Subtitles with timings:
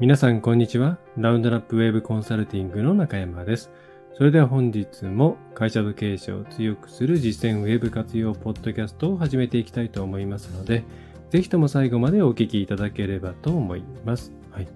[0.00, 0.96] 皆さんこんにちは。
[1.18, 3.70] ラウンドナップウェブコンサルティングの中山です。
[4.16, 10.84] それでは本日も会社の経営者を強くする実践ウェブ活用ポッドキャストを始めていきたいと思いますので、
[11.28, 14.32] ぜひとも最後までお聞きいただければと思います。
[14.52, 14.68] はい。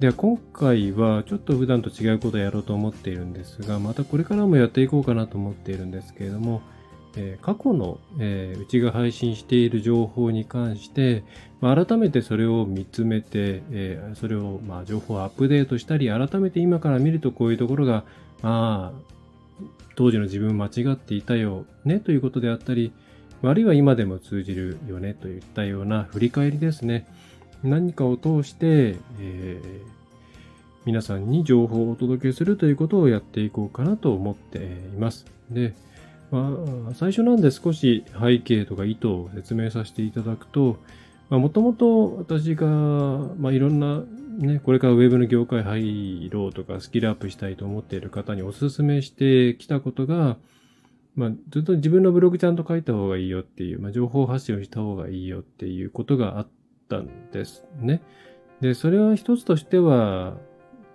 [0.00, 6.60] では今回はちょっと普段と違うことをやろうと思っているんですが、またこれからもやっていこうかなと思っているんですけれども、
[7.16, 11.24] え過去の、えうちが配信している情報に関して、
[11.60, 18.04] ま改めてそれを見つめて、えそれを、ま、情報をアップデートしたり、改めて今から見るとこういうところが、
[18.42, 19.12] まあ、
[19.94, 22.92] 当時の自分間違っていたよねということであったり、
[23.42, 27.06] あるいは今でも通じるよねといったような振り返りですね。
[27.62, 30.02] 何かを通して、えー
[30.84, 35.26] 皆さんに情報をお届けするということをやっていこうかなと思っています。
[35.48, 35.74] で、
[36.32, 36.56] ま
[36.90, 40.78] あ、最初なんで少し背景とか意図を説明させていただくと、
[41.28, 44.02] もともと私が、まあ、いろんな、
[44.38, 50.38] ね、これからウェブの業界入ろうとかスキルアップしたいと思っている方にお勧めしてきたことが、
[51.14, 56.48] まあ、ずっと自分のブログちゃんと書いた方がいいよっていう、まあ、情報発信をした方がいいよっていうことがあっ
[56.88, 58.00] たんですね。
[58.62, 60.38] で、それは一つとしては、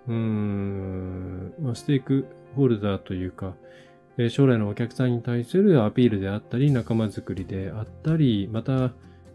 [0.08, 3.53] うーん、まあ、ステークホルダーというか、
[4.17, 8.91] え将来のお客さんに対するアピールであったり、仲間づくりであったり、また、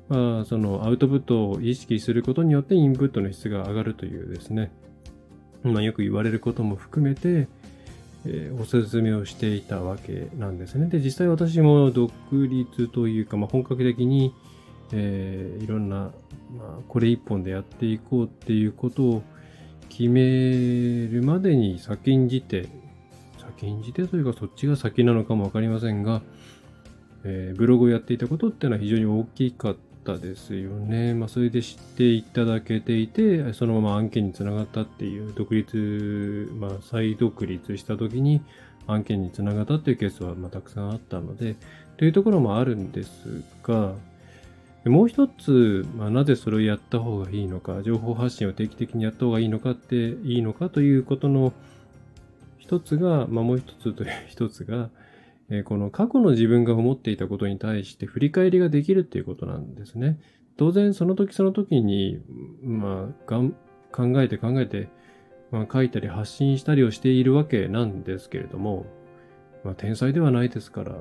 [0.08, 4.72] まあ、そのアウトプットを意識することによってインプットの質が上がるというですね、
[5.62, 7.48] まあ、よく言われることも含めて、
[8.26, 10.86] えーお勧めをしていたわけなんですね。
[10.86, 14.34] で、実際私も独立というか、まあ、本格的に、
[14.92, 19.22] えーいろんな、まあ、これ一本でやっていこうっていうことを
[19.88, 22.68] 決めるまでに先んじて、
[23.42, 26.22] 先んじてというかそっちが先なのかもわかりませんが、
[27.24, 31.14] えーブログをやっていたことっていうのは非常に大きかったですよね。
[31.14, 38.42] まあ、それで知っていただけていて、そのまま案件につながったっていう独立、まあ、再独立した時に
[38.86, 41.56] 案件につながったっていうケースはまたくさんあったので、
[41.96, 43.94] というところもあるんですが、
[44.84, 51.52] もう一つ、まあ、なぜそれをやった方がいいのか、情報発信を定期的にやった方がいいのかって、いいのかということの
[52.62, 54.90] 一つが、まあ、もう一つという 一つが、
[55.50, 60.18] えーこの過去の自分が思っていたことに対して振り返りができるっていうことなんですね。
[60.56, 62.22] 当然その時その時に、
[62.62, 63.50] まあ、がん
[63.90, 64.88] 考えて考えて、
[65.50, 68.86] まあ、書いたり発信したりをしているわけなんですけれども、
[69.64, 70.92] まあ、天才ではないですから、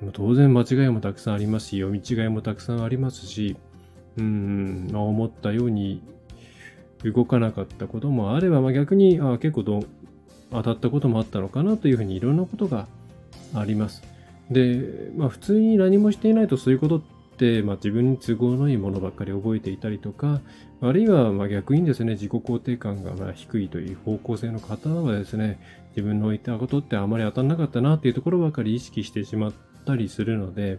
[0.00, 3.56] まあ当然間違いもたくさんありますし、読み違いもたくさんありますし、
[4.16, 6.02] うん、まあ、思ったように
[7.04, 9.84] 動かなかったこともあれば、まあ、逆にあ結構ど
[10.52, 12.86] 当たったこともあったのかなというふうにいろんなことが
[13.54, 14.02] あります。
[14.50, 17.02] で、まあ普通に何もしていないとそういうことっ
[17.38, 20.40] て、まあ自分に都合のいいものばっかり覚えていたりとか、
[20.80, 25.58] あるいはま逆にですね、自己肯定感がま低いという方向性の方はですね、
[25.96, 29.52] 自分の言ったことってあまり当たんなかったなっていうところばかり意識してしまっ
[29.86, 30.78] たりするので、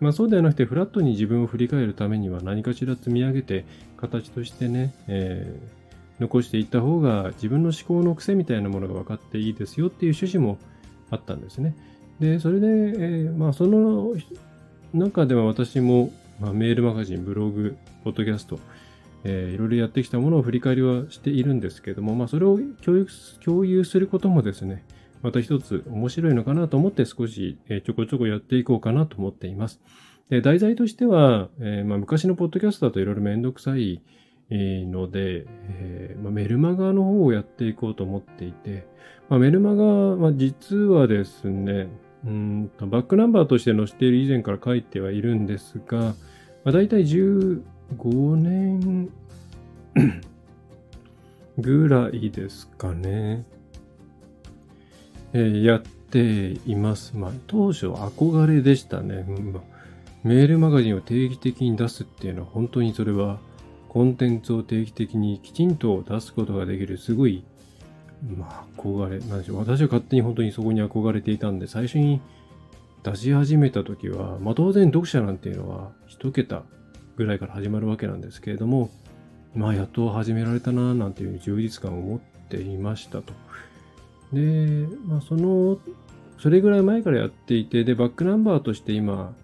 [0.00, 3.64] まあそうではなくて、フラットに自分を振り返るためには何かしら積み上げて、
[3.96, 5.79] 形としてね、えー
[6.20, 10.58] 残していった方が自分の思考の癖みたいなものが分かっていいですよっていう趣旨も
[11.10, 11.74] あったんですね。
[12.20, 14.14] で、それで、えーまあその
[14.92, 18.58] 中では私も、まあ、メールマガジン、ブログ、ポッドキャスト、
[19.24, 23.06] えーいろいろやってきたものを振り返りはしているんですけども、まあそれを共有
[23.44, 24.84] 共有することもですね、
[25.22, 29.80] また一つ面白いのかなと思って少し、えーちょこちょこやっていこうかなと思っています。
[30.28, 34.00] で題材としては、えーまあ、昔のポッドキャストだといろいろめんどくさい
[34.50, 38.86] ので、えーまあ、メルマガの方をやっていこうと思っていて、
[39.28, 41.88] まあ、メルマガは実はですね、
[42.26, 46.14] うんとバックナンバーとして載せている以前から書いてはいるんですが、ま
[46.66, 47.62] あ、大体15
[48.36, 49.08] 年
[51.58, 53.44] ぐらいですかね。
[55.32, 57.16] えーやっています。
[57.16, 59.24] まあ、当初憧れでしたね。
[60.24, 63.38] メールマガジンを定期的に出すっていうのは本当にそれは
[63.90, 67.42] コンテンツを定期的にきちんと出すことができるすごい、
[68.36, 69.58] まあ、憧れ、なんでしょう。
[69.58, 72.20] 私は勝手に本当にそこに憧れていたんで、最初に
[73.02, 76.62] 出し始めた時は、まあ当然読者なんていうのは一桁
[77.16, 78.90] ぐらいから始まるわけなんですけれども、
[79.56, 83.32] まあやっと始められたな、なんていう充実感を持っていましたと。
[84.32, 85.80] で、まあその、
[86.38, 89.34] それぐらい前からやっていて、で、バックナンバーとして今、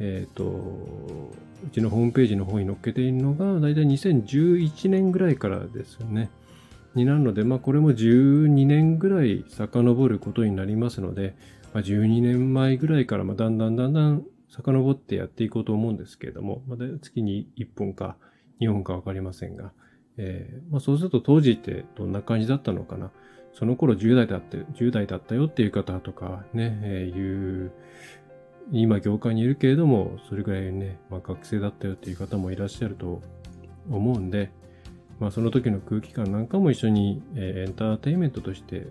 [0.00, 6.30] えっ、と、うちのホームページの方に載っけているのが、だいたい2011年ぐらいからですよね。
[6.94, 11.36] になるので、まあこれも12年ぐらい遡ることになりますので、
[11.72, 18.16] まあ、12年前ぐらいからまあだんだんだんだん遡ってやっていこうと思うんですけれども、まだ月に1本か
[18.60, 19.72] 2本かわかりませんが、
[20.16, 23.10] えー、まあ、そうすると当時ってどんな感じだったのかな。
[23.54, 27.72] その頃10代だって、10代だったよっていう方とかね、えー、いう、
[28.70, 33.22] 今業界にいるけれども、それぐらいね、まあ、学生だったよっていう方もいらっしゃると
[33.90, 34.50] 思うんで、
[35.20, 38.86] まあ、その時の空気感なんかも一緒に、え、エンターテインメントとして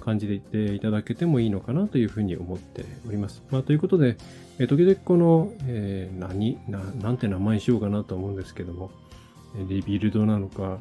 [0.00, 3.42] 感じていていただけてもいいのかなというふうに思っております。
[3.50, 4.16] まあ、ということで、
[4.58, 8.90] え、時々この、えー、何な、なんて名前にしようかなと思うんですけども、
[9.68, 10.78] リビルドなのか、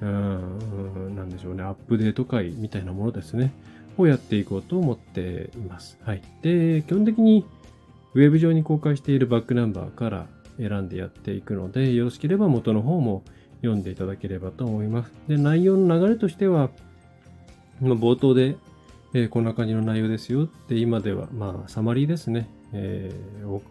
[0.00, 3.52] うん、なんでしょうね、アップデート会みたいなものですね、
[3.98, 5.98] をやっていこうと思っています。
[6.02, 6.22] はい。
[6.42, 7.44] で、基本的に
[8.14, 10.26] ウェブ上に公開しているバックナンバーから
[10.58, 13.22] 選んでやっていくので、よろしければ元の方も
[13.60, 15.12] 読んでいただければと思います。
[15.28, 16.70] で、内容の流れとしては、
[17.82, 18.56] 冒頭で、
[19.12, 23.62] えー、こんな感じの内容ですよって今では、まあ、サマリーですね、えー、お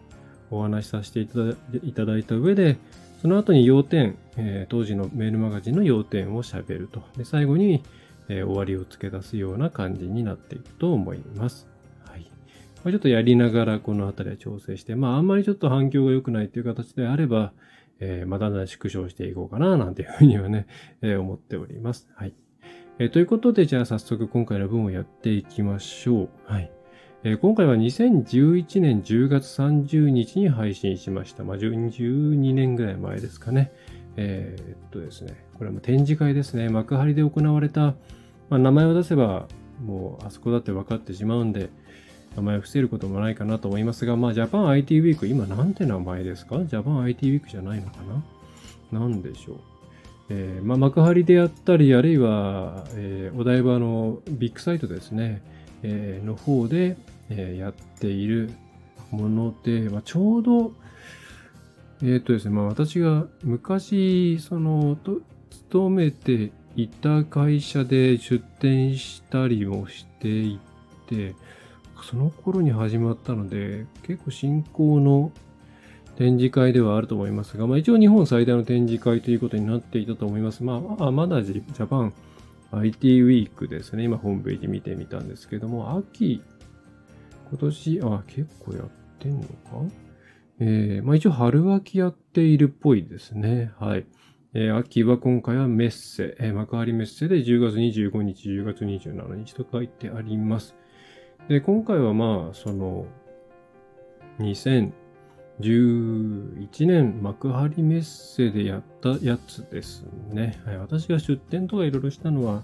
[0.50, 2.78] お話しさせていただいた上で、
[3.20, 7.02] その後に要点、えー、当時のメールマガジンの要点を喋ると。
[7.16, 7.82] で最後に、
[8.28, 11.68] えー、終わりを付け出すような感じになっていくと思います。
[12.04, 12.20] はい。
[12.84, 17.52] まあ、ちょっとやりながらこの辺りは調整して、まああんまりちょっと反響が良くないという形であれば、
[18.00, 20.66] えー、まだんだ縮小していこうかな、なんていうふうにはね、
[21.02, 22.08] えー、思っております。
[22.14, 22.34] はい。
[22.98, 26.28] え、ということで、じゃあ早速今回の分をやっていきましょう。
[26.44, 26.70] はい。
[27.24, 31.44] え、今回は2011年10月30日に配信しました。
[31.44, 33.72] まあ、12年ぐらい前ですかね。
[34.16, 36.68] えー、っとですね、これも展示会ですね。
[36.68, 37.94] 幕張で行われた、
[38.50, 39.46] まあ、名前を出せば、
[39.84, 41.70] もうあそこだって分かってしまうんで、
[42.36, 46.62] 名前を伏せることもないかなと思いますが、まあ、ジャパン IT ウィーク、今なんて名前ですか？
[46.64, 47.98] ジャパン IT ウィークじゃないのか
[48.92, 49.00] な？
[49.00, 49.56] なんでしょう。
[50.28, 55.42] えー、まあ、幕張であったり、あるいは、えー、お台場のビッグサイトですね、
[55.82, 56.96] えー、の方で、
[57.30, 58.50] えー、やっている
[59.10, 60.72] もので、まあ、ちょうど、
[62.02, 64.98] えっ、とですね、まあ、私が昔、その、
[65.68, 70.58] 勤めていた会社で出店したりもしてい
[71.06, 71.34] て、
[72.02, 75.32] その頃に始まったので、結構進行の
[76.16, 80.62] 展示会ではあると思いますが、まあ、一応日本最大の展示会ということになっていたと思います。
[80.64, 82.12] まあ、まだジャパン
[82.72, 84.04] IT ウィークですね。
[84.04, 86.42] 今ホームページ見てみたんですけども、秋、
[87.50, 89.48] 今年、あ、結構やってんのか？
[90.58, 93.72] えー、まあ一応春秋やっているっぽいですね。
[93.78, 94.06] はい。
[94.58, 100.74] えー、秋は今回はメッセ、えー、幕張メッセで10月25日、10月27日と書いてあります。
[101.46, 103.04] で、今回はまあ、その、
[104.38, 104.92] 2011
[106.86, 110.58] 年幕張メッセでやったやつですね。
[110.64, 112.62] はい、私が出店とかいろいろしたのは、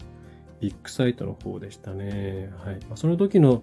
[0.61, 2.51] ビッグサイトの方でしたね。
[2.65, 2.77] はい。
[2.89, 3.63] まあ、その時の、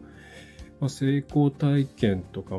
[0.79, 2.57] まあ、成功体験とか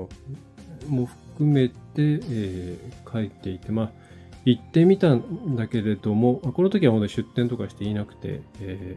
[0.88, 3.92] も含めて、えー、書いていて、まあ、
[4.44, 8.96] 行ってみたんだけれども、この時は本当に出店とかしていなくて、え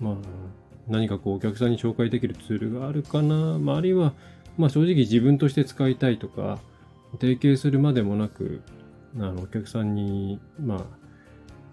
[0.00, 0.14] ー、まあ、
[0.88, 4.14] 何かこうお客さんに紹介できるツールがあるかな、まあ、あるいは、
[4.56, 6.58] まあ、正直自分として使いたいとか、
[7.20, 8.62] 提携するまでもなく、
[9.16, 10.84] あのお客さんに、まあ、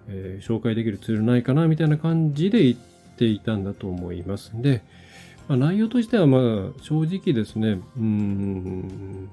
[0.08, 2.78] えー、紹介できるツールないかな、みたいな感じで言っ
[3.18, 4.52] ていたんだと思います。
[4.62, 4.84] で、
[5.48, 6.42] まあ、内容としては、まあ、
[6.82, 9.30] 正直ですね、うん、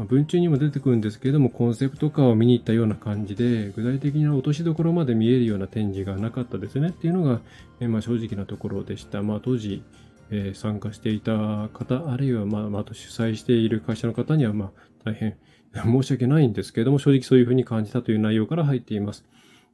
[0.00, 7.42] まあ、文中にも出てくるんですけれども、コンセプトカーを見に行ったような感じで、具体的な落としどころまで見えるような展示がなかったですねっていうのが、
[7.80, 9.20] えまあ、正直なところでした。
[9.20, 9.82] まあ、当時、
[10.30, 15.36] えー、参加していた方、あるいは、まあ、あ主催している会社の方には、まあ、大変
[15.76, 19.26] 申し訳ないんですけれども、正直そういうふうに感じたという内容から入っています。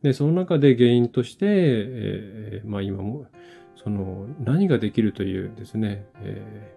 [0.03, 3.27] で、その中で原因として、えー、まあ、今も、
[3.77, 6.75] その、何ができるというですね、え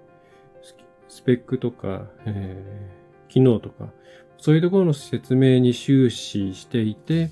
[0.61, 0.65] ー、
[1.07, 2.98] スペックとか、えー
[3.29, 3.89] 機能とか、
[4.37, 7.31] そういうところの説明に終始していて、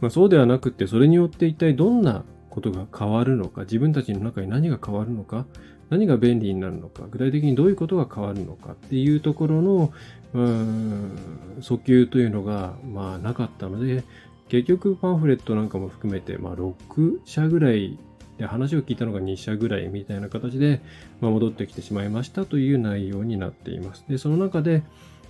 [0.00, 5.46] まあ、そうではなくて、それによって一体どんなことが変わるのか、自分たちの中に何が変わるのか、
[5.90, 9.92] 何が便利になるのか、具体的にどういうことが変わるのかっていうところの、
[10.34, 11.12] うん、
[11.60, 14.04] 訴求というのが、まあ、なかったので、
[14.48, 17.98] 結局パンフレットなんかも含めて、まあ、6社ぐらい
[18.40, 20.80] で、話を聞いたのが2社ぐらいみたいな形で、
[21.20, 24.04] まあ、戻ってきてしまいましたという内容になっています。
[24.08, 24.82] で、その中で、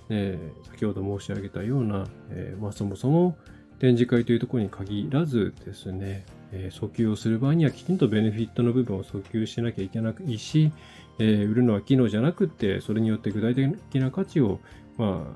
[0.09, 3.37] えー、先ほど申し上げたような、えー、まあ、そもそも
[3.79, 10.71] 展示会というところに限らずですね、えー、訴求をする場合にはきちんとベネフィットの部分を訴求しなきゃいけないし、
[11.19, 14.61] えー、売るのは機能じゃなくて、それによって具体的な価値を、
[14.97, 15.27] ま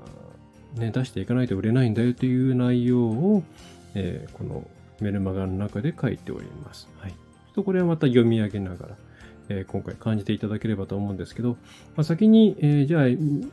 [0.76, 3.42] あ、ね、出していかないと売れないんだよという内容を、
[3.94, 4.66] えー、この
[5.00, 6.88] メルマガの中で書いております。
[7.00, 7.25] はい。
[7.56, 8.96] とこれはまた読み上げながら、
[9.48, 11.56] え、今回感じていただければと思うんですけど、
[11.96, 13.02] まあ、先に、えー、じゃ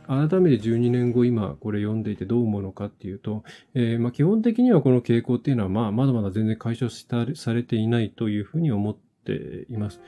[0.08, 3.44] あ、改めて12年後今これ読んでいてどう思うのかっていうと、
[3.74, 10.02] えー、まあ、基本的にはこの傾向っていうのは、まあ、まだまだ全然解消したされていないというふうに思っています。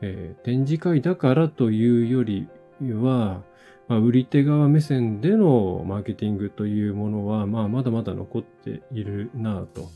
[0.00, 2.46] え展示会だからというより
[2.80, 3.42] は、
[3.88, 9.88] まあ、売り手側目線でのマーケティングというものは、まあ、まだまだ残っているなぁと。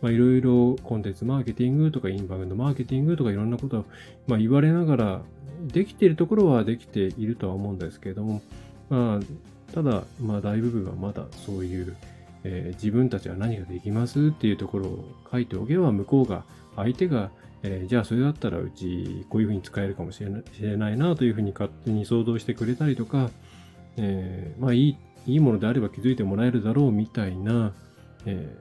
[0.00, 3.84] まあ、いろいろコンテンツマーケティングとかインバウンドマーケティングとかいろんなことを、
[4.26, 5.22] まあ、言われながら、
[5.66, 8.40] できているところはできているとは思うんですけれども、
[8.88, 11.96] まあ、ただ、まあ、大部分はまだそういう、
[12.44, 16.44] えー、自分たちは何ができますっていうところを書いておけば、向こうが、
[16.76, 17.30] 相手が、
[17.62, 23.30] えー、じゃあそれだったらうちこういうふうに使えるかもしれないしれないなというふうに勝手に想像してくれたりとか、
[23.98, 27.74] えー、まあいい、いいものであれば気づいてもらえるだろうみたいな、
[28.24, 28.56] え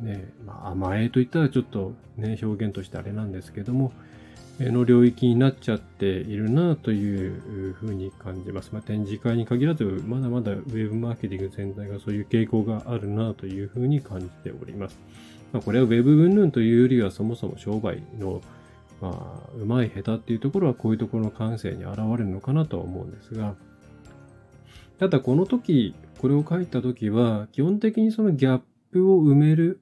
[0.00, 3.92] ね、まあ、甘えといったらちょっとね、表現としてあれなんですけども、
[4.60, 8.70] の領域になっちゃっているなというふうに感じます。
[8.72, 14.98] まあ、展示会に限らず、まだまだウェブマーケティング全体がそういう傾向があるなというふうに感じております。
[15.52, 18.42] まあ、これはウェブ云々というよりはそもそも商売の、
[19.00, 23.54] まあ、うまい下手っていうところはこういうところの感性に現れるのかなとは思うんですが、
[24.98, 28.60] ただこの時、これを書いた時は、基本的にそのギャッ
[28.92, 29.80] プを埋める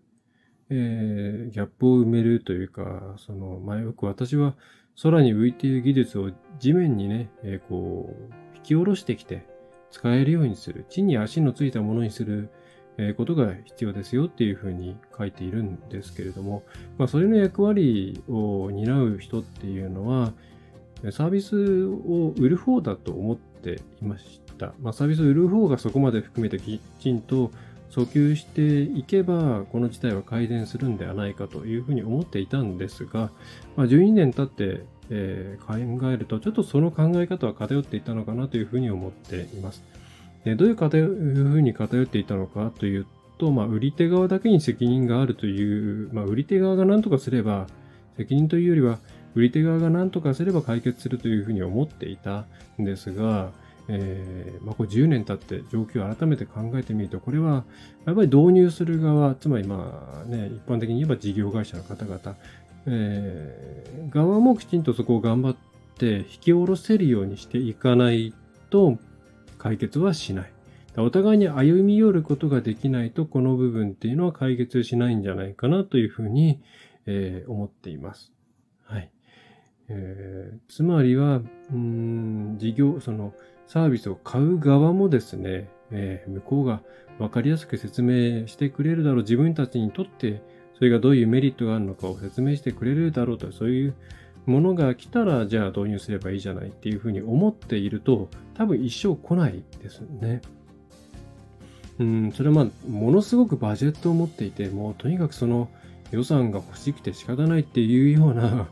[0.74, 4.54] えー、ギャップを埋めるというか、その、まあ、よく私は
[5.02, 9.46] 空に浮いている技術を地面にね、えー、こう、引き下ろしてきて
[9.90, 10.86] 使えるようにする。
[10.88, 12.48] 地に足のついたものにする、
[12.96, 16.62] え、ことが必要ですよっていうふうに書いているんですけれども、
[16.96, 20.32] まあ、それの役割を担う人っていうのは、
[21.10, 24.72] サービスを売る方だと思っていました。
[24.80, 27.50] まあ、サービスを売る方がそこまで含めてきちんと
[27.92, 33.30] 訴求していけば、この事態は改善するんではないかというふうに思っていたんですが、
[33.76, 39.84] まあ、12年経って、えー、考えると、ちょっとその考え方は偏っていたのかなというふうに思っています。
[40.44, 43.06] でどういうふうに偏っていたのかという
[43.38, 47.66] と、まあ、売り手側だけに責任があるという、まあ、売り手側が何とかすれば、
[48.16, 48.98] 責任というよりは、
[49.34, 52.46] 売り手側が何とかすれば解決するというふうに思っていた
[52.80, 53.52] んですが、
[53.94, 57.64] えー、まあ、これ10年経って状況を改めて考えてみると、これは
[58.06, 62.36] やっぱり導入する側、つまりまあね、一般的に言えば事業会社の方々、
[62.86, 65.56] えー、側もきちんとそこを頑張っ
[65.98, 68.32] て引き下ろせるようにしていかない
[68.70, 68.98] と
[69.58, 70.52] 解決はしない。
[70.96, 76.60] お互いに歩み寄ることができないと、この部分っていうのは解決しないんじゃないかなというふうに、
[77.06, 78.32] えー、思っています。
[78.84, 79.10] はい。
[79.88, 81.40] えー、つまりは、
[81.72, 83.34] うん、事業、その、
[83.66, 86.82] サービスを買う側もですね、えー、向こうが
[87.18, 89.22] 分かりやすく説明してくれるだろう。
[89.22, 90.42] 自分たちにとって
[90.82, 93.94] それがどういうメリットがあるのかを説明してくれるだろうと、そういう
[94.46, 100.40] ものが来たら、じゃあ導入すればいいじゃないっていうふうに思っていると、多分一生来ないですね。
[102.00, 105.68] うん、それはまあ、ものすごくバジェットを持っていて、もうとにかくその
[106.10, 108.68] 予算が欲しくて仕方ないっていうような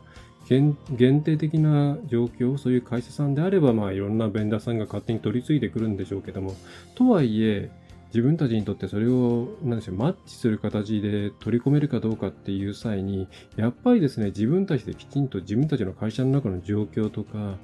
[0.47, 0.75] 限
[1.21, 6.55] 定的な状況、そういう会社さんであれば、まあ、いろんなベンダーさんが勝手に取り継いでくるんでしょうけども、
[6.95, 7.71] とはいえ、
[8.07, 17.55] 自分たちにとってそれを、なんでしょう、マッチする形で取り込めるかどうかっていう際に、やっぱりですね、自分たちできちんと自分たちの会社の中の状況とか、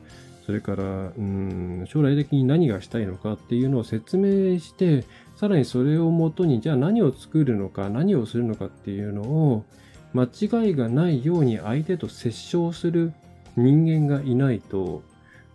[0.46, 5.04] それから、うん、将来的に何がしたいのかっていうのを説明して、
[5.36, 9.66] さらにそれをもとに、じゃあ何を作るのか、何をするのかっていうのを、
[10.14, 13.14] 間違いがないように相手と接触する
[13.56, 15.04] 人間がいないと、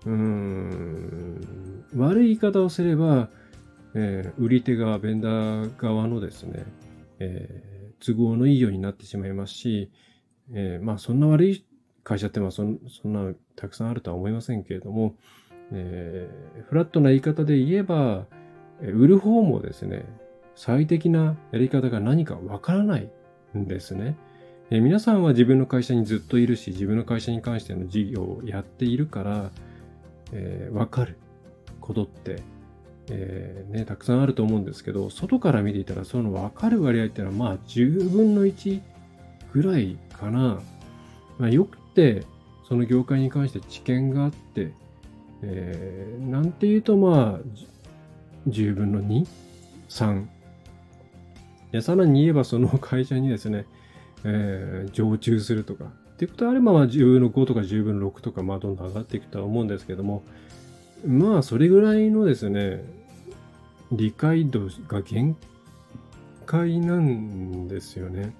[0.04, 3.28] うーん、悪い言い方をすれば、
[3.94, 6.64] えー、売り手側、ベンダー側のですね、
[7.18, 9.90] えー、都合のいいようになってしまいますし、
[10.52, 11.64] えー、まあそんな悪い
[12.02, 15.14] 会社ってまあそんそんなたくさんあるとは思いませんけれども、
[15.72, 18.26] えー、フラットな言い方で言えば、
[18.80, 20.04] 売る方もですね、
[20.56, 23.10] 最適なやり方が何かわからない
[23.56, 24.16] んですね。
[24.74, 29.50] え皆さんは自分の会社にずっといるし、自分の会社に関しての事業をやっているから、
[30.32, 31.18] えー、わかる
[31.78, 32.42] ことって、
[33.10, 38.80] えー、ね、たくさんあると思うんですけど、外から見ていたらそのわかる割合っていうのはまあ10分の1
[39.52, 40.62] ぐらいかな。
[41.36, 42.24] まあ、よくて、
[42.66, 44.72] その業界に関して知見があって、
[45.42, 49.26] えー、なんていうとまあ、10分の2、
[49.90, 50.26] 3。
[51.72, 53.66] でさらに言えばその会社にですね、
[54.24, 55.84] えー、常駐するとか。
[55.84, 60.22] っていうことであれば、まあ、10の5とか10分の6とか、まあ、どんどん上がっていくとは思うんですけども、
[61.06, 62.84] まあ、それぐらいのですね、
[63.90, 65.36] 理解度が限
[66.46, 68.34] 界なんですよね。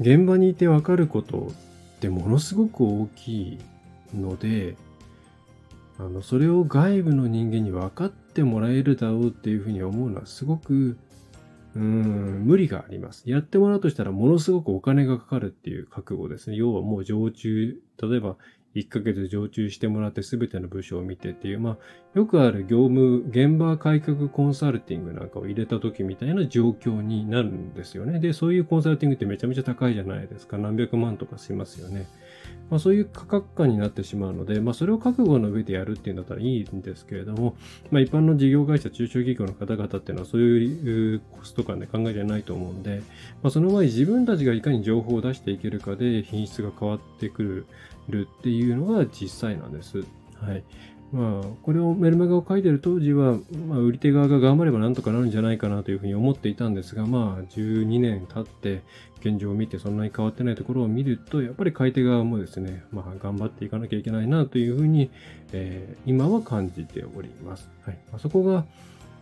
[0.00, 3.58] 現場にいてわかることっってものすごく大きい
[4.14, 4.76] ので、
[5.98, 10.98] あの、それを外部の人間に分かってもらえるだろうっていうふうに思うのはすごく、
[11.76, 13.28] うん、無理があります。
[13.28, 16.56] やってもらうとしたらものすごくお金がかかるっていう覚悟ですね。
[16.56, 18.36] 要はもう常駐、例えば
[18.74, 21.76] 1ヶ月常駐してもらって全ての部署を見てっていう、まあ、
[22.14, 28.20] よくある業務、現場改革コンサルティングなんかを入れた時みたいな状況になるんですよね。
[28.20, 30.56] で、そういうコンサルティングってめちゃめちゃ高いじゃないですか。
[30.56, 32.06] 何百万とかしますよね。
[32.70, 37.56] まあ、そういう価格感になってしまうので、まあ、それを覚悟の上でやるっていうんだったらいいんですけれども、
[37.90, 43.02] まあ、一般の事業会社、中小企業の方々っていうのはそういうコスト感で考えてないと思うんで、
[43.42, 47.66] まあ、その前に自分たちがいかに情報を出していけるかで品質が変わってくる
[48.08, 49.98] るっていうのが実際なんです。
[49.98, 50.64] はい。
[51.12, 58.82] まあ、これをメルマガを書いてる当時は、まあ、売り手側が頑張ればなんとかなるんじゃないかなというふうに思っていたんですが、まあ、12年経って
[59.20, 65.10] 現状を見てそんなに変わってないところを見ると、やっぱり買い手側もですね、まあ、頑張っていかなきゃいけないなというふうに、
[65.52, 67.70] えー、今は感じております。
[67.84, 67.98] はい。
[68.10, 68.64] まあ、そこが、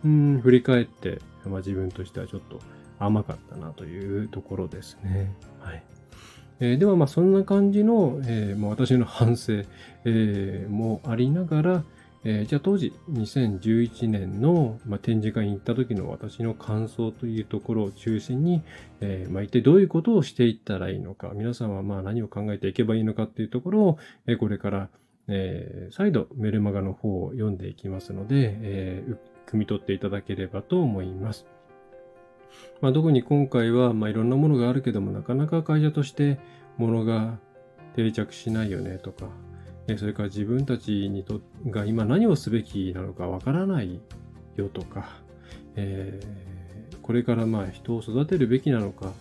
[0.03, 2.59] うん、振り返って、まあ、自分としてはちょっと
[2.99, 5.31] 甘かったなというところですね。
[5.59, 5.83] はい。
[6.59, 9.63] えー、ではまあそんな感じの、えー、まあ、私の反省、
[10.05, 11.83] えー、もありながら、
[12.23, 18.63] えー、じゃあ当時2011年の、まあ、展示会に行った時の私の感想というところを中心に、
[19.01, 24.89] えー、まあ、一体どういうことをしていったらいいのか、皆さんはまあ何を考えていけばいいのかっていうところを、えー、これから、
[25.27, 29.03] え再度メルマガの方を読んでいきますので、え
[29.47, 31.47] 汲み取っていただければと思います。
[32.81, 36.39] まあ、特に今回は、まあ、いろんなものがあるけども、なかなか会社として
[36.77, 37.39] ものが
[37.95, 39.29] 定着しないよねとか、
[39.97, 43.99] それから自分たちにとが今何をすべきなのかわからない
[44.55, 45.09] よとか、
[45.75, 49.13] えー、これからまあ人を育てるべきなのか、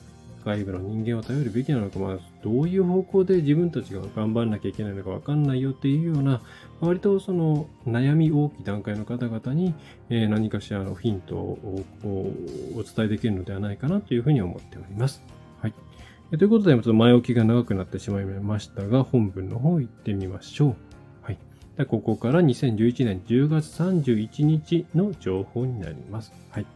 [0.45, 6.43] 外部の人間を頼るべきなのか、まあ、どういう方向で自分たちが頑張らなきゃいけないのかわかんないよっていうような、
[6.81, 9.75] 割とその悩み大きい段階の方々に、
[10.11, 15.23] え何かしらのヒントをお伝えできるのではないかなというふうに思っております。
[15.63, 15.75] はい。
[16.37, 20.77] ということで、ちょっと前置きが長くなってしまいましたが、本文の方行ってみましょう。
[21.23, 21.39] はい。
[21.79, 26.31] でここから2011年10月31日の情報になります。
[26.51, 26.67] はい。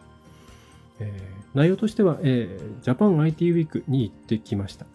[1.01, 4.87] えー、内容としては、えー、ジャパン IT ウィークに行ってきました。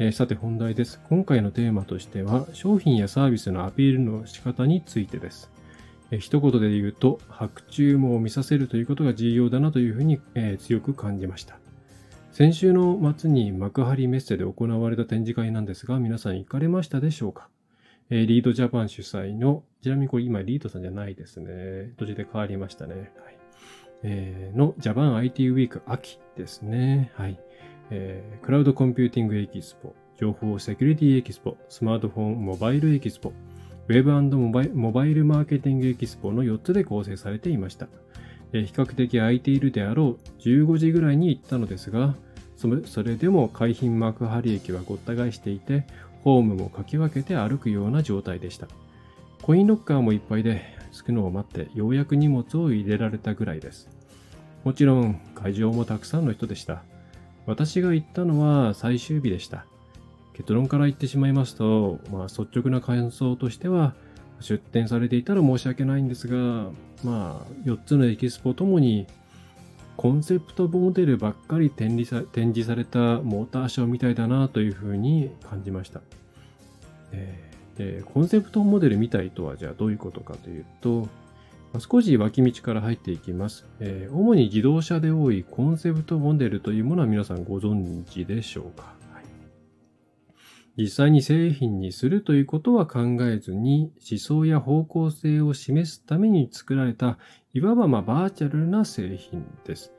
[0.00, 1.00] えー、さて本題です。
[1.08, 5.52] 今回のテーマとしては、商品やサービスのアピールの仕方についてです。
[6.10, 11.58] えー、一言で言うと、白注文を見させるということが重要だなというふうに、えー、強く感じました。
[12.32, 17.48] 先週の末に幕張メッセで行われた展示会なんですが、皆さん行かれましたでしょうか？
[18.10, 21.92] えリードジャパン主催の、ちなみにこれ今リードさんじゃないですね。
[21.98, 22.94] 途中で変わりましたね。
[22.94, 23.38] はい
[24.02, 27.12] えー、の Japan IT ウィーク秋ですね。
[27.14, 27.38] はい。
[27.90, 33.32] えー、クラウドコンピューティングエキスポ、情報セキュリティエキスポ、スマートフォンモバイルエキスポ、
[33.88, 37.88] ウェブモバイモバイルマーケティングエキスポの4つで構成されていました。
[38.52, 42.14] えー、比較的空いているであろう15時ぐらいに行ったのですが、
[42.86, 45.86] それでも海浜幕張駅はごった返していて、
[46.22, 48.68] ホームもかき分けて歩くような状態でした。
[49.42, 53.90] コインロッカーもいっぱいで、着くのを待ってようやく荷物を入れられたぐらいです。
[54.62, 56.84] もちろん会場もたくさんの人でした。
[57.46, 59.66] 私が行ったのは最終日でした。
[60.34, 63.94] 結論から言ってしまいますと、まあ、率直な感想としては、
[64.40, 66.70] 出展されていたら申し訳ないんですが、
[67.04, 69.06] まあ、4つのエキスポともに、
[69.96, 76.00] コンセプトモデルばっかり展示さ展示されたモーターショーみたいだなというふうに感じました。
[77.12, 81.08] えー、コンセプトモデルみたいとはじゃあどういうことかというと、
[81.80, 89.24] 少し脇道から入っていきます、えー、主に自動車で多いコンセプトモデルというものは皆さんご存知でしょうか、はい、
[90.76, 97.18] 実際に製品にするということは考えずに思想や方向性を示すために作られた
[97.52, 99.92] いわばまバーチャルな製品です。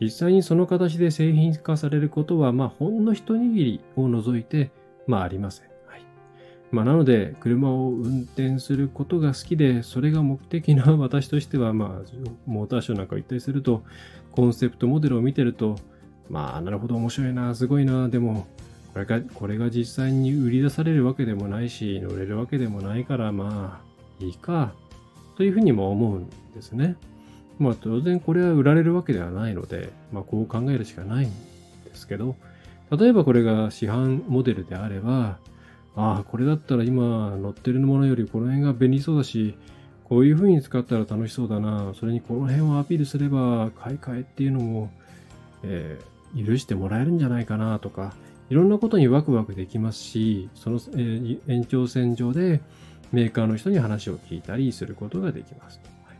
[0.00, 4.72] 実際にその形で製品化されることはまほんの一握りを除いて
[5.06, 5.69] まあありません。
[6.70, 13.82] まあ、なので、車を運転することが好きで、それが目的な 私としては、まあ、モーターショーなんか行ったりすると、
[14.30, 15.76] コンセプトモデルを見てると、
[16.28, 18.46] まあ、なるほど、面白いな、すごいな、でも、
[18.92, 24.72] これが、これが実際に売り出されるわけでもないし、乗れるわけでもないから、まあ、いいか、
[25.36, 26.96] というふうにも思うんですね。
[27.58, 31.30] まあ、当然これは売られるわけではないので、まあ、こう考えるしかないん
[31.84, 32.36] ですけど、
[32.96, 35.38] 例えばこれが市販モデルであれば、
[35.96, 39.54] ああ、これだったら今乗ってるものよりこの辺が便利そうだし、
[40.04, 41.92] こういう風に使ったら楽しそうだな。
[41.94, 44.90] それにこの辺をアピールすれば買い替えっていうのも、
[45.62, 48.14] えー、許してもらえるんじゃないかなとか、
[48.48, 52.60] いろんなことにワクワクできますし、その、えー、延長線上で
[53.12, 55.80] メーカーの人に話を聞いたりすることができます。
[56.04, 56.16] はい、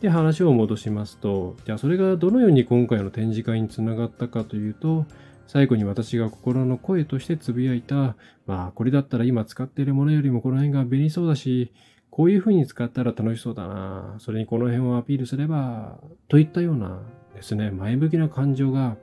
[0.00, 5.06] で、話を戻しますと、じゃあそれがどのように今回の展示会につながったかというと、
[5.46, 11.72] 最後に私が心の声としてつぶやいた、まあこれだったら今使っているものよりもこの辺が便利そうだし、
[12.10, 17.00] こういう風に使ったら楽しそうだな、それにこの辺をアピールすれば、といったような
[17.34, 18.96] ですね、前向きな感情が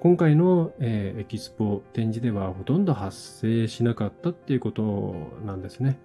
[0.00, 5.98] 今回の、えー、エキスポ展示ではほとんど発生しなかったっていうことなんですね。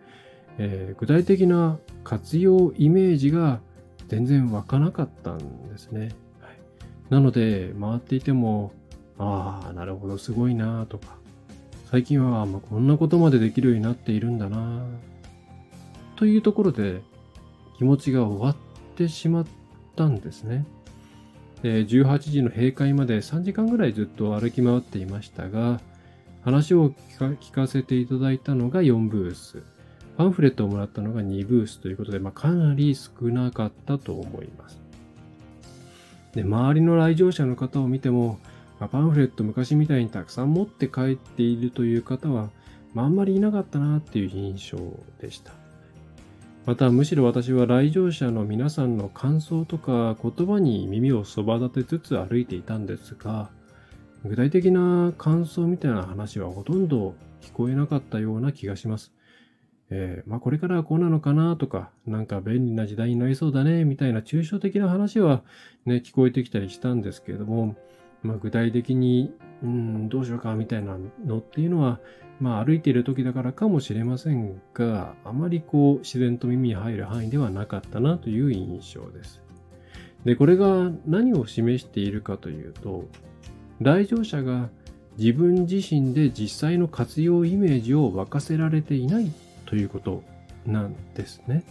[0.58, 3.60] えー、具体的な活用イメージが
[4.08, 6.00] 全然湧かなかったんですね。
[6.00, 6.10] はい、
[7.10, 8.72] なので、回っていても、
[9.20, 11.18] ああ、なるほど、すごいなとか、
[11.92, 14.86] 最近は、ま、こんなことまでできるようになっているんだな
[16.16, 17.02] というところで
[17.78, 18.56] 気持ちが終わっ
[18.96, 19.46] てしまっ
[19.96, 20.66] たんですね。
[21.62, 25.82] で18時の閉会まで3時間ぐらいずっと歩き回っていましたが、
[26.42, 29.62] 話を聞かせていただいたのが4ブース。
[30.18, 34.82] パンフレットをもらったのが2ブースということで、まあ、かなり少なかったと思います。
[36.34, 38.38] で、周りの来場者の方を見ても、
[38.80, 42.50] まあ、パンフレット昔みたいにたくさん持って帰っているという方は、
[42.94, 44.78] まあ、あんまりいなかったなっていう印象
[45.22, 45.52] でした。
[46.66, 53.50] またむしろ私は来場者の皆さんの感想とか言葉に耳をそば立てつつ歩いていたんですが、
[54.24, 59.14] 具体的な感想みたいな話はほとんど聞こえなかったような気がします。
[59.90, 65.42] えー、まあこれからはこうなのかなとか、なんか便利な時代になりそうだねみたいな抽象的な話は
[65.86, 67.76] ね、聞こえてきたりしたんですけれども、
[68.24, 72.00] まあ具体的に、うん、どうしようかみたいなのっていうのは、
[72.40, 79.42] まあ歩いている時だからかもしれませんが、あまりこう自然と耳に入る範囲ではなかったなという印象です。
[80.26, 83.06] で、これが何を示しているかというと、
[83.80, 84.70] 来場者が
[85.18, 89.32] 自分自身で実際の活用イメージを沸かせられていない
[89.66, 90.24] ということ
[90.66, 91.64] なんですね。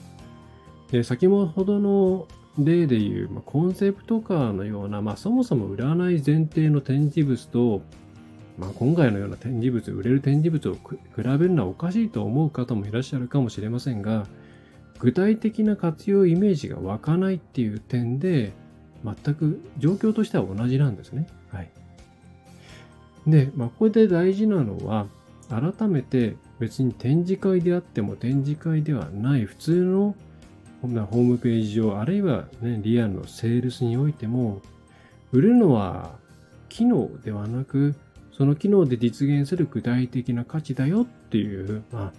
[0.91, 2.27] で先ほどの
[2.59, 7.83] 例でいう、まあ、コンセプトカーのような、まあ、そもそも売らない前提の展示物と
[8.59, 14.27] まあ、今回のような展示物、売れる展示物を比べるのはおかしいと思う方もいらっしゃるかもしれませんが、
[14.99, 18.53] 具体的な活用イメージが湧かないっていう点で、
[19.05, 21.29] 全く状況としては同じなんですね。
[21.53, 21.71] はい。
[23.29, 25.07] で、まあ、ここで大事なのは、
[25.49, 30.15] 改めて別に展示会であっても展示会ではない普通の
[30.81, 34.63] ホームページ上、あるいは、ね、リアルのセールスにおいても、
[35.33, 36.17] 売るのは
[36.69, 37.95] 機能ではなく、
[38.33, 42.13] その機能で実現する具体的な価値だよっていう、まあ、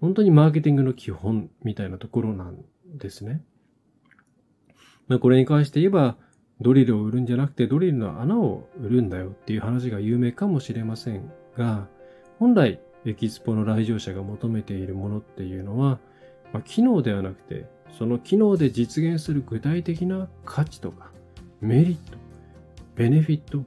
[0.00, 2.58] 本当にマーケティングの基本みたいなところなん
[2.94, 3.42] ですね。
[5.08, 6.16] まあ、これに関して言えば、
[6.60, 11.88] ドリルを売るんじゃなくてドリルの穴を売るんだよっていう話が有名かもしれませんが、
[12.38, 15.98] 本来エキスポの来場者が求めているものっていうのは、
[16.52, 17.66] まあ、機能ではなくて、
[17.98, 21.10] その機能で実現する具体的な価値とか、
[21.60, 22.18] メリット、
[22.94, 23.64] ベネフィット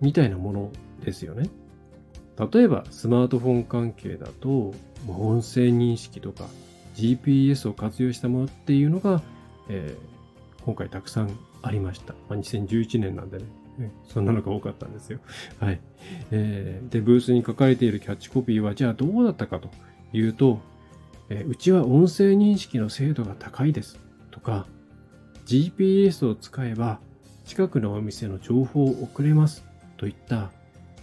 [0.00, 0.70] みたいなもの
[1.04, 1.50] ですよね。
[2.52, 4.74] 例えばスマートフォン関係だと
[5.06, 6.46] 音声認識とか
[6.94, 9.22] GPS を活用したものっていうのが、
[9.68, 12.14] えー、今回たくさんありました。
[12.28, 13.44] まあ、2011年なんでね。
[14.06, 15.18] そんなのが多かったんですよ。
[15.58, 15.80] はい。
[16.30, 19.70] えー、で、ブースに書かれているキャッチコピーは、じゃあどうだったかと
[20.12, 20.60] いうと、
[21.40, 23.98] え、うちは音声認識の精度が高いです。
[24.30, 24.66] とか、
[25.46, 27.00] GPS を使えば
[27.44, 29.64] 近くのお店の情報を送れます。
[29.96, 30.50] といった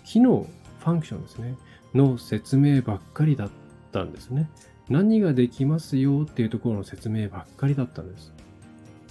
[0.06, 0.46] 機能、
[0.80, 1.56] ファンクションですね、
[1.94, 3.50] の説明ばっかりだっ
[3.92, 4.50] たんですね。
[4.90, 8.34] 何ができますよっていうところの説明ばっかりだったんです。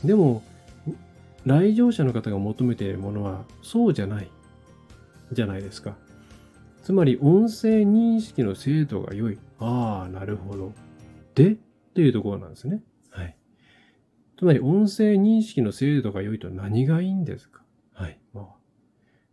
[0.05, 0.43] でも、
[1.45, 4.31] 来場者の方が求めているものはそうじゃない
[5.33, 5.97] じゃないですか。
[6.83, 9.39] つまり音声認識の精度が良い。
[9.61, 10.73] ああ、なるほど。
[11.38, 11.57] でっ
[11.94, 12.83] ていうところなんですね。
[13.11, 13.37] はい。
[14.38, 17.62] つまり音声認識の精度が良いと何がいいんですか？
[17.92, 18.18] はい。
[18.33, 18.48] ま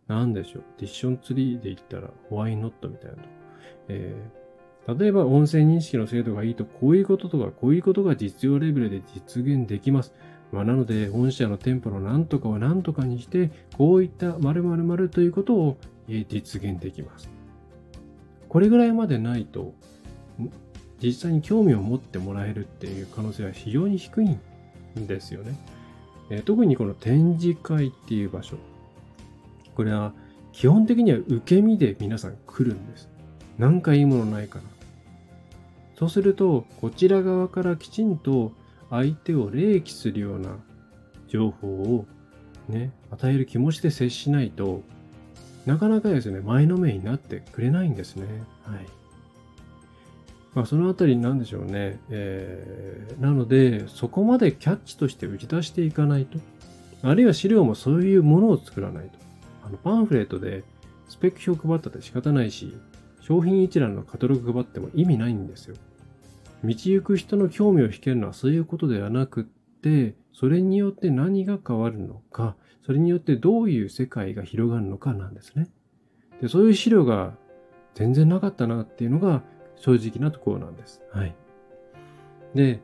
[0.08, 0.64] あ、なんでしょう？
[0.78, 3.28] ディッションツリーで言ったら、ホワイノットみたいなと。
[3.88, 10.12] えー、例えば音声認識の精度がいいと、こういうこととか、こういうことが実用レベルで実現できます。
[10.52, 15.76] まあ、なので、御社の店舗の何とかを何とかにして、こういった〇〇〇ということを
[16.08, 17.30] 実現できます。
[18.48, 19.74] これぐらいまでないと、
[21.02, 25.58] 実際に興味を持ってもらえるっていう可能性は非常に低いんですよね。
[26.30, 28.56] え、特にこの展示会っていう場所。
[29.74, 30.12] これは
[30.52, 33.08] 基本的には受け身で皆さん来るんです。
[33.58, 34.64] なんかいいものないかな。
[35.98, 38.52] そうすると、こちら側からきちんと
[38.90, 40.56] 相手を冷気するような
[41.28, 42.06] 情報を
[42.68, 44.82] ね、与える気持ちで接しないと、
[45.64, 48.26] なかなかですね、前のめりになってくれないんですね。
[48.64, 48.86] はい。
[50.56, 52.00] まあ、そのあたりなんでしょうね。
[52.08, 56.38] えー、なので、そこまでキャッチとして打ち出していかないと。
[57.02, 59.18] あるいは資料もそういうものを作らないと。
[59.66, 60.64] あの、パンフレットで
[61.08, 62.74] スペック表配ったって仕方ないし、
[63.20, 65.76] 商品一覧のカタログ配っても意味ないんですよ。
[66.64, 75.68] 道行く人の興味を引けるのはそういうことではなくって、それによって何が変わるのか、それによってどういう世界が広がるのかなんですね。
[76.40, 77.34] で、そういう資料が
[77.94, 79.42] 全然なかったなっていうのが
[79.76, 81.02] 正直なところなんです。
[81.12, 81.34] はい。
[82.54, 82.80] で、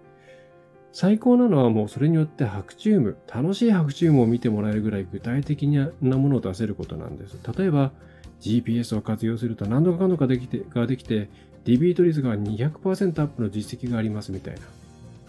[0.93, 7.39] 最高なのはもうそれによって白チューム、楽しい白チュームを見てもらえるぐらい具体的なものを出せることなんです。
[7.57, 7.93] 例えば、
[8.41, 11.31] GPS を活用すると何度かかん度かできて、ができて、
[11.65, 14.61] リピート率が200%アップの実績がありますみたいな。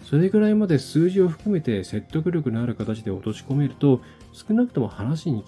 [0.02, 5.42] それぐらいまで数字を含めて説得力のある形で落とし込めると、少なくとも話を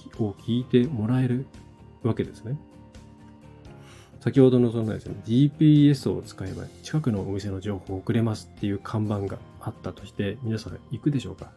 [0.46, 1.46] 聞いてもらえる
[2.02, 2.56] わけですね。
[4.20, 11.52] 先ほどのそのですね、GPS を使えば近くのお店の情報を送れますっていう看板があったとして、皆さん行くでしょうか？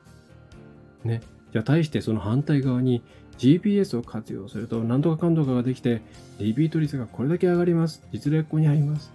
[1.04, 1.22] ね。
[1.52, 3.02] じゃあ対してその反対側に
[3.39, 6.02] GPS を活用すると何とかかんとかができて、
[6.38, 8.04] リピート率がこれだけ上がります。
[8.12, 9.12] 実例ここにあります。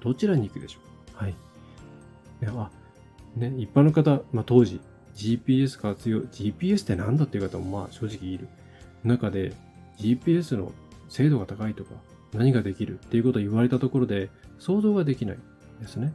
[0.00, 0.78] どちらに行くでしょ
[1.14, 1.24] う？
[1.24, 1.32] はい。
[1.32, 1.34] い
[2.44, 2.70] や、
[3.36, 4.80] ね、一般の方、まあ当時、
[5.16, 8.46] GPS 活用、GPS って何だっていう方もまあ正直いる。
[9.02, 9.52] 中で
[9.98, 10.72] GPS の
[11.08, 11.94] 精度が高いとか、
[12.32, 15.38] 何ができるっていうことを言われたところで想像ができない
[15.80, 16.12] ですね。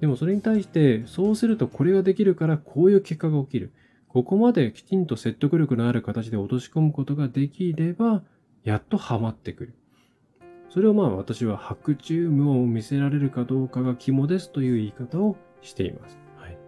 [0.00, 3.72] でもそれに対して、そうするとこれができるからこういう結果が起きる。
[4.08, 8.22] ここまできちんと説得力のある形で落とし込むことができれば、
[8.64, 9.74] やっとハマってくる。
[10.70, 16.18] それをまあ私は白チュームを見せられるかどうかが肝ですという言い方をしています。
[16.36, 16.58] はい、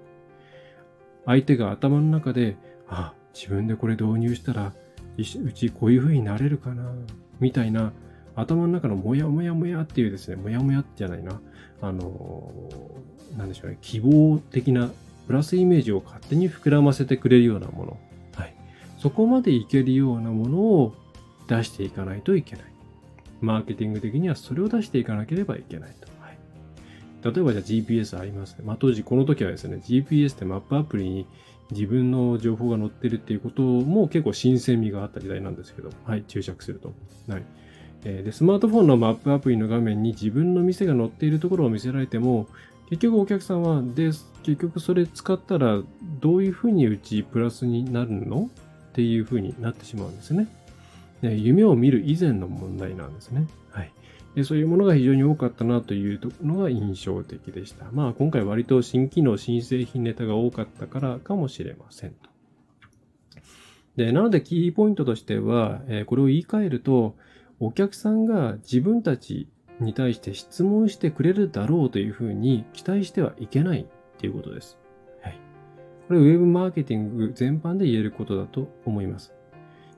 [1.24, 2.56] 相手が頭の中で、
[2.88, 4.72] あ、自分でこれ導入したら、
[5.16, 6.92] うちこういう風になれるかな、
[7.40, 7.92] みたいな
[8.34, 11.40] 頭の中のモヤモヤモヤっていうですね、モヤモヤじゃないな、
[11.80, 12.52] あの、
[13.36, 14.90] なんでしょうね、希望的な
[15.26, 18.00] プラスイメージを勝手に膨らませてくれるようなもの。
[18.34, 18.54] はい。
[18.98, 20.94] そこまでいけるようなものを
[21.48, 22.64] 出していかないといけない。
[23.40, 26.08] マーケティング的にはそれを出していかなければいけないと。
[26.20, 26.38] はい、
[27.34, 28.64] 例えばじゃあ GPS ありますね。
[28.64, 31.26] まあ当時この時はですね、GPS ってマップアプリに
[31.70, 36.94] 自分の情報が載ってるっていうことも結構新鮮味があった時代なんですけど、はい、注釈すると。
[37.28, 37.44] はい。
[38.04, 42.48] で、スマートフォンのマップアプリの画面に自分の店が載っているところを見せられても、
[42.90, 44.06] 結局お客さんは、で、
[44.42, 45.80] 結局それ使ったら
[46.20, 48.50] どういうふうにうちプラスになるの？
[48.90, 50.46] っていうふうになってしまうんですね。
[51.22, 53.46] ね夢を見る以前の問題なんですね。
[53.70, 53.92] はい。
[54.34, 57.86] でそういうものが非常に多かったなというのが印象的でした。
[57.92, 62.28] まあ今回割と新機能、新製品ネタが多かったからかもしれませんと。
[63.96, 67.14] で、なのでキーポイントとしては、えこれを言い換えると、
[67.62, 69.48] お客さんが自分たち
[69.78, 73.86] に対して質問してくれるだろうというふうに期待してはいけないっ
[74.18, 74.76] ていうことです。
[75.22, 75.38] はい。
[76.08, 79.32] これウェブマーケティング全般で言えることだと思います。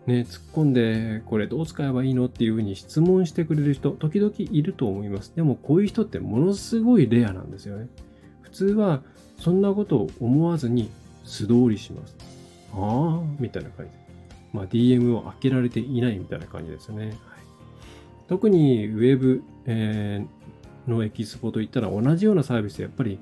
[0.07, 5.35] ね、突っ込んで、これどう使えばいいのっていうふうに質問してくれる人、時々いると思います。
[5.35, 7.89] でもこういう人ってものすごいレアなんですよね。
[8.43, 9.03] 普通は
[9.39, 10.91] そんなことを思わずに
[11.25, 12.15] 素通りします。
[12.75, 13.93] ああ、みたいな感じ。
[14.53, 17.17] まあ DM を開けられていないみたいな感じですね。
[18.29, 23.19] 特にウェブ、えー、のエキスポといったら同じようなサービスやっぱり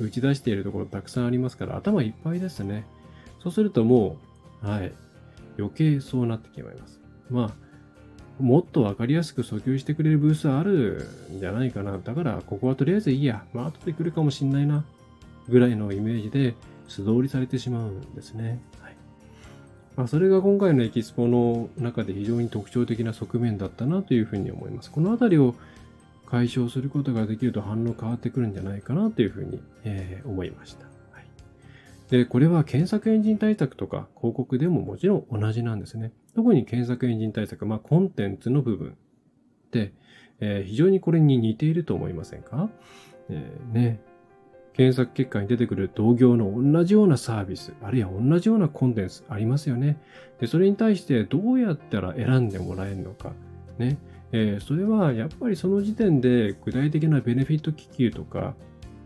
[0.00, 2.84] 打ち出しているところたくさんありますから頭いっぱいですね。
[3.42, 4.16] そうするとも
[4.62, 4.92] う、はい、
[5.58, 7.00] 余計そうなってきまいます。
[7.30, 11.98] まあ、もっとわかりやすく訴求してくれるブースあるんじゃないかな。
[11.98, 13.44] だから、ここはとりあえずいいや。
[13.52, 14.84] まあ、後で来るかもしんないな。
[15.48, 16.54] ぐらいのイメージで
[16.88, 18.60] 素通りされてしまうんですね。
[19.96, 24.90] まあ、それが今回のエキスポの中で非常に特徴的な側面だったなというふうに思います。
[24.90, 25.54] このあたりを
[26.26, 30.86] 解消することができると反応変わってくるんじゃないかなというふうに、えー、思いました。
[31.12, 31.26] はい、
[32.10, 36.12] で、これは検索エンジン対策とか広告でももちろん同じなんですね。
[36.34, 39.92] 特に検索エンジン対策、まあコンテンツの部分って、
[40.40, 42.68] えー、非常にこれに似ていると思いませんか、
[43.28, 44.00] えー、ね、
[44.74, 49.98] 検索結果に出てくる同業の同じようなサービス、あるいは同じようなコンテンツありますよね。
[50.40, 53.32] で、それに対してどうやったら選んでもらえるのか。
[53.78, 53.98] ね。
[54.32, 58.54] えー、それはやっぱりその時点で具体的なベネフィット気球とか、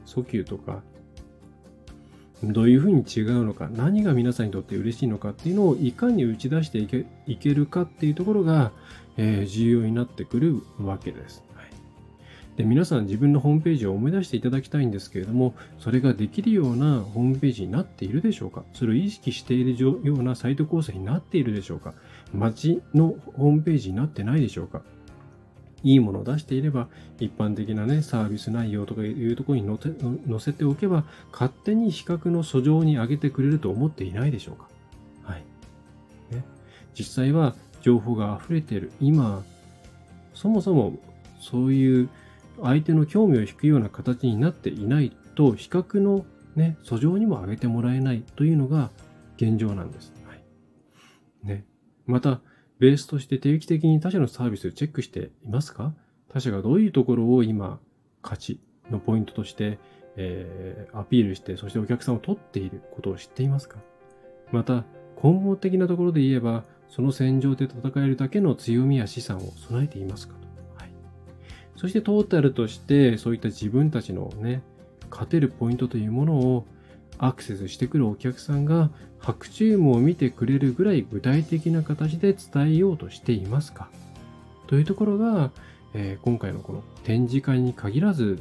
[0.06, 0.82] 訴求とか、
[2.42, 6.86] どういうふうに違うのか、何が皆さんにとって嬉しいのかっていうのをいかに打ち出してい
[7.36, 8.72] けるかっていうところが、
[9.18, 11.44] えー、重要になってくるわけです。
[12.58, 18.64] で皆さん自分のホームページを思い出していただきたいんですけれどもそれができるようなホームページになっているでしょうか？
[18.74, 21.94] それを意識しているようなサイト構成になっているでしょうか？
[22.34, 24.82] 街のホームページになってないでしょうか？
[25.84, 26.88] いいものを出していれば、
[27.20, 29.78] 一般的なね、サービス内容とかいうところに
[30.28, 34.68] 載せておけば、勝手に比較の訴状に上げてくれると思っていないでしょうか？
[35.22, 35.44] はい。
[36.34, 36.42] ね、
[36.98, 38.90] 実際は情報が溢れている。
[39.00, 39.44] 今、
[40.34, 40.98] そもそも
[41.40, 42.08] そういう
[42.62, 46.24] 相手の興味を引くような形になっていないと、比較の
[46.56, 48.90] ね、訴状にも上げてもらえないというのが
[49.36, 50.12] 現状なんです。
[50.26, 50.42] はい。
[51.42, 51.64] ね。
[52.06, 52.40] また、
[52.78, 55.94] ベースとして定期的に他社のサービスをチェックしていますか？
[56.28, 57.80] 他社がどういうところを今、
[58.22, 59.78] 価値のポイントとして、
[60.16, 63.78] えー、アピールして、そしてお客さんを取っていることを知っていますか？
[64.52, 64.84] また、
[65.22, 70.34] 根本的なところで言えば、その戦場で戦えるだけの強みや資産を備えていますか？
[71.78, 74.60] そしてトータルとして、そういった自分たちのね、
[75.10, 76.66] 勝てるポイントというものを
[77.16, 83.88] アクセスしてくるお客さんが白チームを見てくれるぐらい具体的な形で伝えようとしていますか？
[84.66, 85.50] というところが、
[85.94, 88.38] えー、今回のこの展示会に限らず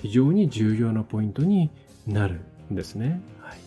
[0.00, 1.70] 非常に重要なポイントに
[2.06, 2.40] なる
[2.72, 3.20] んですね。
[3.40, 3.58] はい、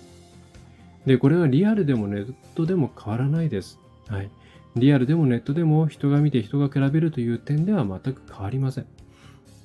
[1.06, 3.80] で、これはリアルでもネットでも変わらないです。
[4.08, 4.30] はい。
[4.76, 8.86] リアルでもネットでも人が見て人が比べるという点では全く変わりません。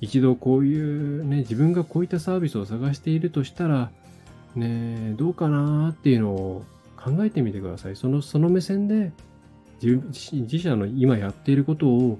[0.01, 3.91] 一度こういうね、自分がこういったサービスを探しているとしたら、
[4.55, 7.95] ね、どうかなっていうのを考えてみてください。
[7.95, 9.11] その、その目線で
[9.81, 10.01] 自
[10.33, 12.19] 自社の今やっていることを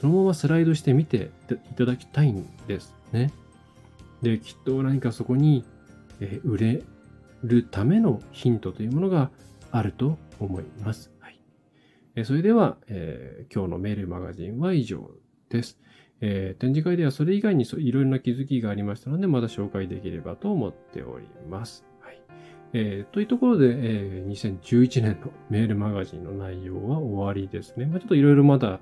[0.00, 1.30] そのままスライドしてみて
[1.70, 3.32] いただきたいんですね。
[4.22, 5.64] で、きっと何かそこに、
[6.18, 6.82] え売れ
[7.44, 9.30] るためのヒントというものが
[9.70, 11.10] あると思います。
[12.16, 15.10] えそれでは、えー、今日のメールマガジンは以上
[15.50, 15.78] です。
[16.22, 21.84] えー、展示会ではそれ以外にいろいろな気づきがありましたので、また紹介できればと思っております。
[22.00, 22.20] はい。
[22.72, 27.84] えー、というところで、えー、2011年のメールマガジンの内容は終わりですね。
[27.84, 28.80] まあ、ちょっといろいろまだ、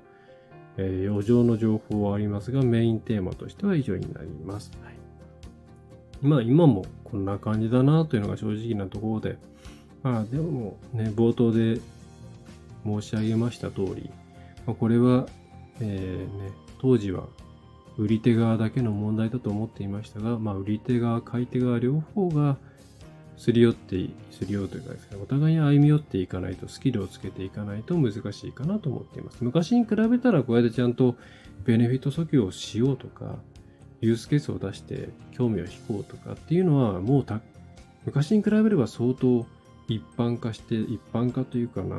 [0.77, 4.71] えー、余剰の情報はありますが、メインテーマとしては以上になります。
[4.81, 4.95] はい。
[6.21, 9.37] まあ今もこんな感じだなというのが正直なところで、
[10.03, 11.81] まあでもね、冒頭で
[12.85, 14.09] 申し上げました通り、
[14.65, 15.27] まあ、これは、
[15.81, 17.27] えー、ね、当時は
[17.97, 22.57] 売り手側だけの問題だと思っていましたが、まあ、売り手側、買い手側両方が
[23.37, 29.37] すり寄って、すり寄るというかですね、お互いに歩み寄っていかないと、スキルをつけていかないと難しいかなと思っています。
[29.41, 31.15] 昔に比べたらこうやってちゃんと
[31.65, 33.37] ベネフィット訴求をしようとか、
[34.01, 37.25] ユースケースを出して興味を引こうとかっていうのはもう
[38.05, 39.45] 昔に比べれば相当
[39.87, 41.97] 一般化して、一般化というかな、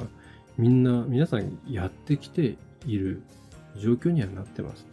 [0.58, 3.22] みんな、皆さんやってきている
[3.76, 4.86] 状況にはなってます。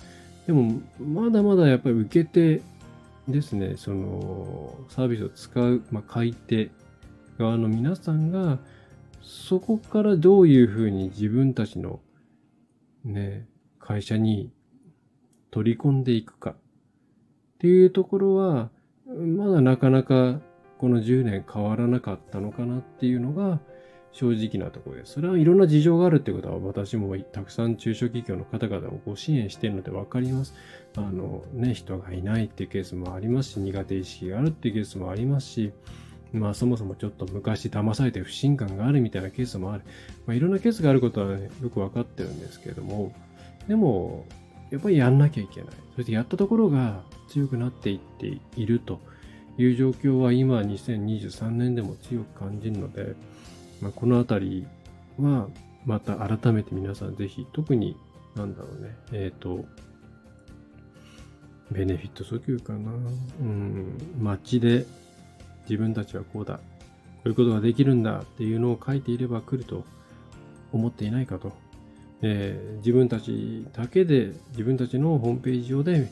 [0.48, 2.62] でも、まだまだやっぱり受け手
[3.28, 6.70] ですね、そのサービスを使う、まあ、買い手
[7.38, 8.60] 側の皆さんが、
[9.22, 12.02] そこからどういうふうに自分たちの
[13.06, 13.48] ね、
[13.80, 14.52] 会社に
[15.52, 16.56] 取り込んでいくかっ
[17.60, 18.70] ていうところは、
[19.08, 20.42] まだなかなか
[20.78, 23.62] この10年変わらなかったのかなっていうのが、
[24.14, 25.14] 正直なところです。
[25.14, 30.54] それはいろんな事情があるってことは私もたくさん中小企業の方々をご支援しているので分かります。
[30.96, 35.74] あのね、人がいないっていうケースもありますし、苦手意識があるっていうケースもありますし、
[36.32, 39.84] まあそもそもちょっと昔騙されて不信感があるみたいなケースもある。
[40.28, 43.16] まあいろんなケースがあることは、ね、よく分かってるんですけれども、
[43.68, 44.28] でも、
[44.70, 45.70] やっぱりやんなきゃいけない。
[45.96, 49.00] そしてやったところが強くなっていっていると
[49.58, 53.16] いう状況は今2023年でも強く感じるので、
[53.84, 54.66] まあ、このあたり
[55.20, 55.50] は、
[55.86, 57.98] また改めて皆さんぜひ、特に、
[58.34, 59.66] なんだろうね、えっ、ー、と、
[61.70, 62.92] ベネフィット訴求かな。
[63.42, 64.86] うん、街で
[65.70, 66.62] 自分たちはこうだ、こ
[67.26, 69.84] ういうことができるんだっていうのを書いていれば来ると
[70.72, 71.52] 思っていないかと。
[72.22, 76.10] えー、自分たちだけで、自分たちのホームページ上で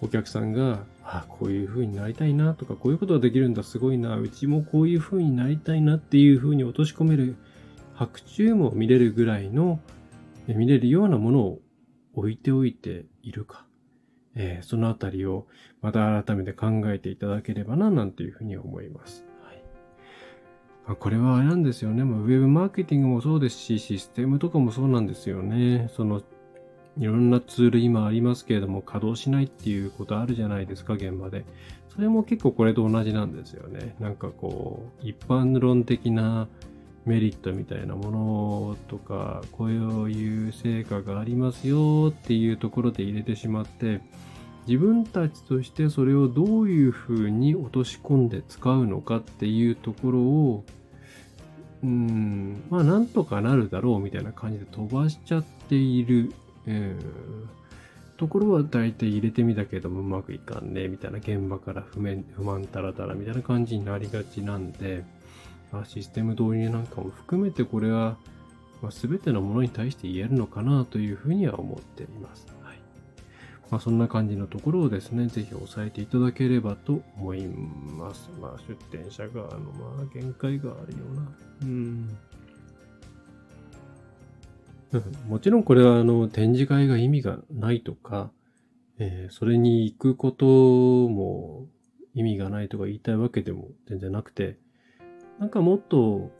[0.00, 7.36] お客さんが、あ、こういう風になりたいなとか、こういうことができるんだ、すごいな、うちもこういう風になりたいなっていう風に落とし込める、
[7.94, 9.80] 白昼も見れるぐらいの、
[10.46, 11.60] 見れるようなものを
[12.14, 13.66] 置いておいているか。
[14.34, 15.46] えー、そのあたりを
[15.82, 19.24] また改めて考えていただければな、なんていうふうに思います。
[20.84, 22.02] はい、これはあれなんですよね。
[22.02, 25.88] ウェブマーケティングもそうですし、システムとかもそうなんですよね。
[25.94, 26.22] その
[26.98, 31.44] いろんなツール今ありますけれども稼働しないっていうことあるじゃないですか、現場で。
[31.94, 33.94] それも結構これと同じなんですよね。
[34.00, 36.48] なんかこう、一般論的な
[37.04, 44.00] メリットみたいなものとか、こういう成果がありますよっていうところで入れてしまって、
[44.66, 50.64] 自分たちとしてそれをどういうふうに落とし込んで使うのかっていうところを
[51.82, 56.32] うん、まあなんとかなるだろうみたいな感じで飛ばしちゃっている、
[56.66, 56.96] え、
[58.22, 65.04] ところは大体入れてみたけどもうまくいかんねみたいな現場から不満不満たらたらみたいな感じになりがちなんで、
[65.72, 68.16] まあ、システム導入なんかも含めてこれは、
[68.80, 72.46] まあ、全てのものに対して言えるのかなというふうには思っています。
[72.62, 72.78] はい
[73.72, 78.30] まあ、そんな感じのところをですね、ぜひ押さえていただければと思います。
[78.40, 81.22] まあ、出店者側の、まあ、限界があるような。
[81.62, 82.08] うん。
[85.28, 88.30] もちろんこれはあの展示会が意味がないとか、
[88.98, 91.66] えー、それに行くことも
[92.14, 94.58] 意味がないとか言いたいわけでも全然なくて、
[95.38, 96.30] なんかもっと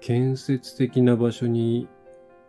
[0.00, 1.88] 建設的な場所に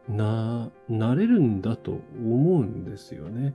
[0.07, 3.53] な、なれるんだと思うんですよね。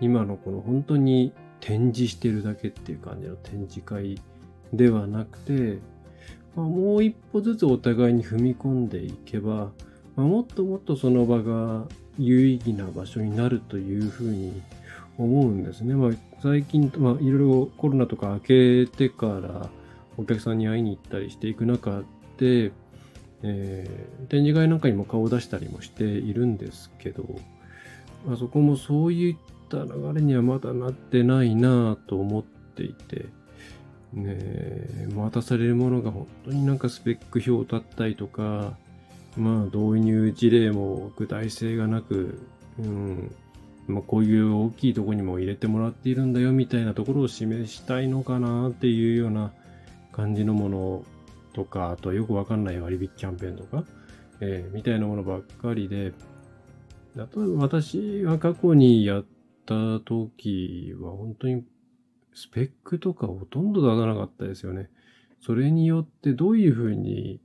[0.00, 4.20] 今のこの本当に展示してるだけっていう感じの展示会
[4.72, 5.78] ではなくて、
[6.56, 9.72] まあ、もう一歩ずつお互いに踏み込んでいけば、
[10.16, 11.84] まあ、もっともっとその場が
[12.18, 14.62] 有意義な場所になるというふうに
[15.18, 15.94] 思うんですね。
[15.94, 16.10] まあ、
[16.42, 19.68] 最近、まあ、いろいろコロナとか明けてから
[20.16, 22.02] お客さんに会いに行ったりしていく中
[22.38, 22.72] で、
[23.42, 27.24] えー、展示会なんかにも顔を出したりもしているんですけど、
[28.26, 29.36] まあ、そこもそういっ
[29.68, 33.26] た流れにはまだなってないなぁと思っていて、
[34.12, 38.76] ね、渡されるものが本当になんかスペック表だったりとか、
[39.36, 42.40] まあ導入事例も具体性がなく、
[42.78, 43.34] うん、
[43.86, 49.52] まあ、こういう大きいとこにも入れてもらっているんだよみたいなところを示したいのかなっていうような
[50.12, 51.04] 感じのもの
[51.52, 53.84] とか、あとよくわかんない割引キャンペーンとか、
[54.40, 56.12] えー、みたいなものばっかりで、
[57.16, 57.26] 例え
[57.56, 59.24] ば私が過去にやっ
[59.66, 61.64] た時は本当に
[62.34, 64.88] スペックとかほとんど出さなかったですよね。
[65.40, 67.40] それによってどういうふうに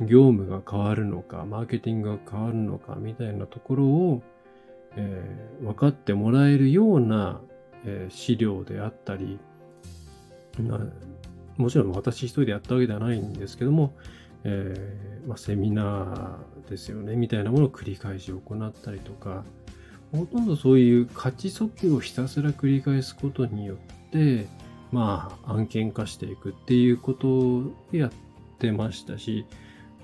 [0.00, 4.22] 業務が変わるのか、マーケティングが変わるのかみたいなところを、
[4.96, 7.40] えー、分かってもらえるような、
[7.84, 9.38] えー、資料であったり、
[11.56, 13.94] もちろん私一人でやったわけではないんですけども、
[14.44, 19.44] えー、まあ、セミナーですよね、みたいなものを繰り返し行ったりとか、
[20.12, 24.46] ほとんどそういう価値訴求をひたすら繰り返すことによって、
[24.92, 28.10] まあ、案件化していくっていうことをやっ
[28.58, 29.46] てましたし、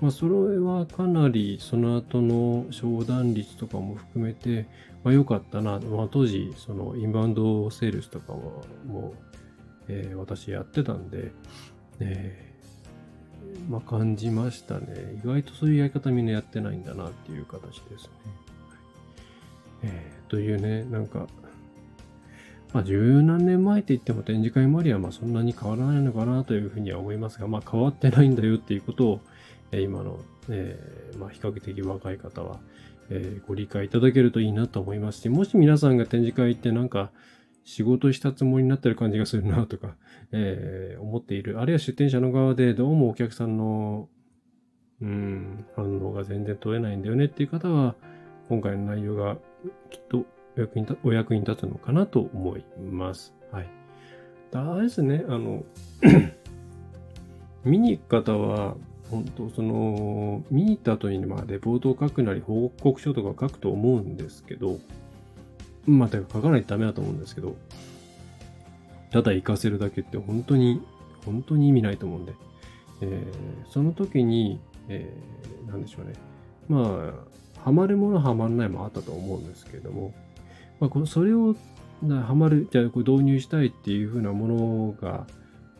[0.03, 4.67] まあ、それはかなりその後の商談率とかも含めて、
[5.03, 5.79] まあ、良かったな。
[5.79, 9.33] まあ、当時、そのインバウンドセールスとかも、もう
[9.87, 11.31] えー、私やってたんで、
[11.99, 15.19] えー、まあ感じましたね。
[15.23, 18.09] 意外とそういうやり方みんなやってないんだなっていう形ですね。
[19.83, 21.27] えー、というね、なんか、
[22.73, 29.19] まあ十何年前って言っても展示会周りはまあそんなに変わらないのかなというふうには思いますが、まあ変わってないんだよっていうことを、
[29.81, 30.19] 今の、
[30.49, 32.59] えー、まあ比較的若い方は、
[33.09, 37.11] えー、ご理解いただけるといいなと思いますし、もし皆さんが展示会行ってなんか、
[37.65, 39.95] 仕事したつもりになってる感じがするなとか、
[40.31, 41.59] えー、思っている。
[41.61, 44.09] あるいは出店者の側でどうもお客さんの、
[45.01, 47.95] うん、反応が全然取れないんだよねっていう方は、
[48.49, 49.37] 今回の内容が
[49.89, 50.25] きっと
[50.57, 53.33] お役にお役に立つのかなと思います。
[53.51, 53.69] はい。
[54.51, 55.63] だですね、あの
[57.63, 58.75] 見に行く方は、
[59.13, 64.79] 本当その、見に行った後に、まあ、レポートを書くなり、報告書とか書くと思うんですけど、
[65.85, 67.55] まあ、か書かないとダメだと思うんですけど、
[69.11, 70.81] ただ行かせるだけって本当に、
[71.25, 72.33] 本当に意味ないと思うんで、
[73.01, 74.59] えー、その時に、
[74.89, 76.13] えー、なんでしょうね。
[76.67, 80.11] まあ、ハマるもの、ハマらないもあったと思うんですけれども、
[80.79, 81.55] まあ、それを、
[82.25, 85.27] ハマる、じゃあこれ導入したいっていうふうなものが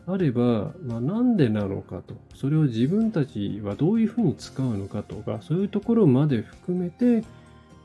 [0.06, 7.24] あれば、まあ、なんでなのかと、それを自分たちはどういうふうに使うのかとか、そういうところまで含めて、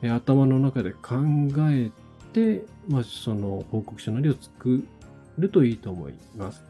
[0.02, 1.16] え頭の中で考
[1.70, 1.90] え
[2.32, 4.82] て、まあ、その報告書なりを作
[5.38, 6.62] るといいと思います。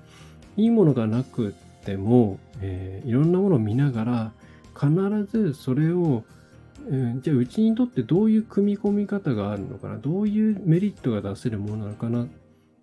[0.56, 4.32] いいものがなくても、えー、いろんなものを見ながら、
[4.78, 6.22] 必ずそれを、
[6.88, 12.26] えー、じゃあうちにとってどういう組み込み方があるのかな、どういうメリットが出せるものなのかな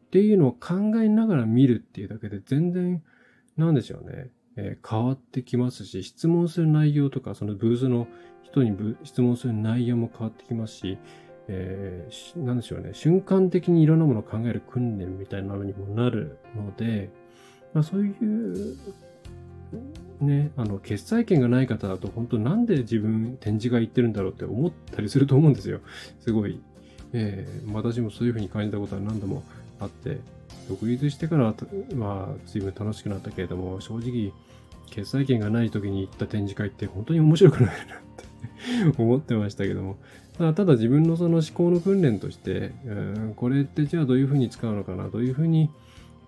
[0.08, 3.04] っていうのを考えながら見るっていうだけで全然、
[3.58, 8.08] なんでしょうね、えー、変わってきますし、質問する内容とか、そのブースの
[8.42, 10.98] 人に質問する内容も変わってきますし、
[11.50, 17.10] えー、なんでしょうね、瞬間的にいろんなものを考える訓練みたいなのにもなるので、
[17.74, 18.78] まあ、そういう、
[20.22, 25.82] ね、あの、決済権がない方だと、本当なんで自分展示会行ってるんだろうって思ったりすると思うんですよ。
[26.20, 26.62] すごい。
[27.14, 29.44] えー、私もそういうふうに感じたことは何度も
[29.80, 30.20] あって、
[30.70, 31.54] 独立してからは、
[31.96, 34.34] まあ、随分楽しくなったけれども、正直、
[34.90, 39.98] 決済権がない時に行った展示会って本当に面白くないなって 思ってましたけども、
[40.38, 42.94] ただ自分のその思考の訓練として、う
[43.30, 45.70] ん、これってじゃあどういうふうに使うのかな、どういうふうに、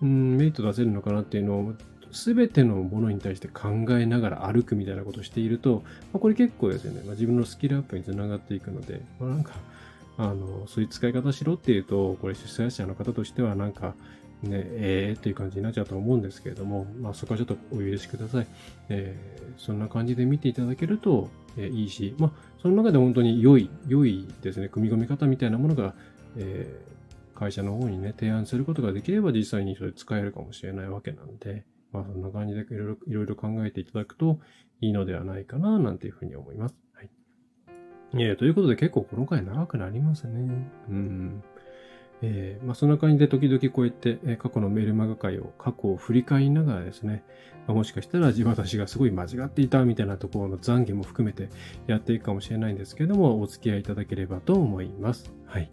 [0.01, 1.73] うん、メリット出せるのかなっていうのを
[2.11, 9.53] 全てのものに対して考えながら歩くみたいなことをしていると、まあ、これ結構ですよね、まあ、自分のスキルアップにつながっていくので、まあ、なんか、
[10.19, 13.95] あの、そういう使い方しろっていうと、これ主催者の方としてはなんか、
[14.43, 18.47] ね、えーっていう感じになっちゃうと思うんですけれども、まあそこはちょっとお許しください。
[18.89, 25.93] えー、そんな感じで見ていただけると、えー、いいし、まあその中で本当に良い、良いですね、組み込み方みたいなものが、
[26.35, 32.65] えー、会社の方にね、提案することができれば実際にそれ使えるかもしれないわけなんで、まあそんな感じでい
[33.13, 34.39] ろいろ考えていただくと
[34.81, 36.75] いいのではないかな、なんていうふうに思います。
[38.13, 40.71] えー、ということで結構この回長くなりますね。
[40.89, 41.43] うん。
[42.21, 47.23] えー、まあ、そんな感じで時々こうやって、え過去のメールマガ会を過去を振り返りながらですね、
[47.65, 51.49] まあ、もしかしたら私がすごい間違っていたみたいなところの懺悔も含めて
[51.87, 55.31] やっていくかもしれないんですけども、お付き合いいただければと思います。
[55.45, 55.71] はい。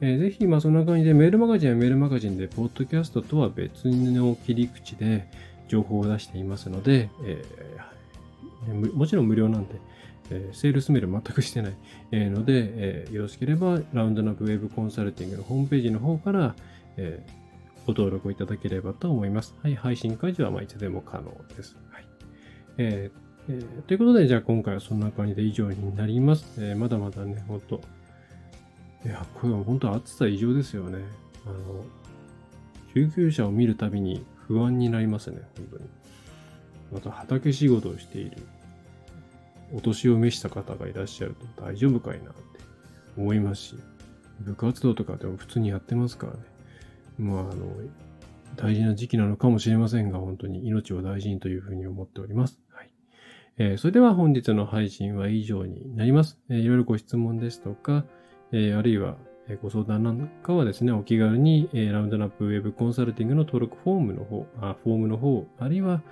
[0.00, 5.28] えー、ぜひ、まあそんな感じでメールマガジンはメールマガジンで、ポッドキャストとは別の切り口で
[5.68, 7.93] 情報を出していますので、えー、
[8.72, 9.80] もちろん無料なんで、
[10.30, 11.74] えー、セールスメール全くしてない、
[12.12, 16.54] え、ので、えー、よろしければ、ラウンドナップウェブコンサルティングのホームページの方から、
[16.96, 17.24] え
[17.86, 19.54] ご登録いただければと思います。
[19.62, 21.76] はい、配信解除はまいつでも可能です。
[21.90, 22.06] はい。
[22.78, 23.10] え
[23.48, 26.56] えー、ということで、じゃあ今回はそんな感じで以上になります。
[26.58, 27.82] えまだまだね、ほんと。
[29.04, 30.98] いや、これは本当暑さ異常ですよね。
[31.44, 31.84] あの、
[32.94, 35.84] 救急車を見るたびに不安になりますね、本当に。
[36.92, 38.38] また畑仕事をしている
[39.74, 42.40] お年を召した方がいらっしゃると大丈夫かいなって
[43.16, 43.76] 思いますし、
[44.40, 46.38] 部活動とかでも普通にやってますからね。
[47.18, 47.52] まあ、あの、
[48.56, 52.60] 大事な時期なのかもしれませんが、本当に命を大事にというふうに思っております。
[52.70, 52.90] はい。
[53.58, 56.38] えー、それでは本日の配信は以上になります。
[56.48, 58.04] えー、いろいろご質問ですとか、
[58.52, 59.16] えー、あるいは
[59.62, 66.02] ご相談なんかはですね、お気軽に、えー、ラウンドナップウェブコンサルティングの登録フォームの方、あフォームの方、あるいは、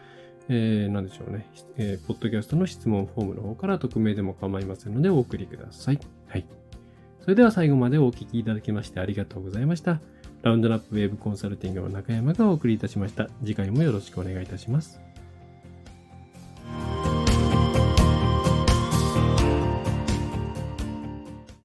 [0.48, 6.00] えー、でしょうね、えー、ポッドキャストの質問フォームの方から匿名でも構いませんのでお送りください。
[6.28, 6.46] はい。
[7.20, 10.00] それでは最後までお聴きいただきましてありがとうございました。
[10.42, 13.28] ラウンドラップウェブコンサルティングの中山がお送りいたしました。
[13.44, 15.11] 次回もよろしくお願いいたします。